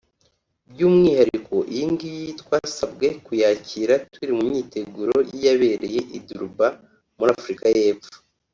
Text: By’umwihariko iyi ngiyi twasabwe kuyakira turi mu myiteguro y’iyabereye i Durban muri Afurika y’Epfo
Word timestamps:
By’umwihariko 0.71 1.55
iyi 1.73 1.85
ngiyi 1.93 2.27
twasabwe 2.41 3.07
kuyakira 3.25 3.93
turi 4.11 4.31
mu 4.37 4.43
myiteguro 4.49 5.15
y’iyabereye 5.29 6.01
i 6.17 6.19
Durban 6.27 6.73
muri 7.17 7.29
Afurika 7.39 7.65
y’Epfo 7.77 8.15